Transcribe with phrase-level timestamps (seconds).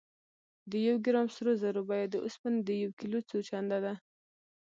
[0.69, 3.93] د یو ګرام سرو زرو بیه د اوسپنې د یو کیلو څو چنده ده.